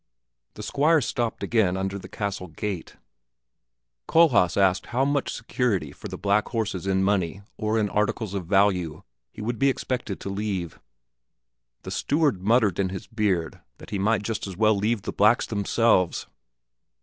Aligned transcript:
The 0.55 0.63
Squire 0.63 0.99
stopped 0.99 1.43
again 1.43 1.77
under 1.77 1.99
the 1.99 2.09
castle 2.09 2.47
gate. 2.47 2.97
Kohlhaas 4.07 4.57
asked 4.57 4.87
how 4.87 5.05
much 5.05 5.31
security 5.31 5.91
for 5.91 6.07
the 6.07 6.17
black 6.17 6.47
horses 6.49 6.87
in 6.87 7.03
money 7.03 7.43
or 7.55 7.77
in 7.77 7.87
articles 7.87 8.33
of 8.33 8.47
value 8.47 9.03
he 9.31 9.43
would 9.43 9.59
be 9.59 9.69
expected 9.69 10.19
to 10.21 10.29
leave. 10.29 10.79
The 11.83 11.91
steward 11.91 12.41
muttered 12.41 12.79
in 12.79 12.89
his 12.89 13.05
beard 13.05 13.61
that 13.77 13.91
he 13.91 13.99
might 13.99 14.23
just 14.23 14.47
as 14.47 14.57
well 14.57 14.73
leave 14.73 15.03
the 15.03 15.13
blacks 15.13 15.45
themselves. 15.45 16.25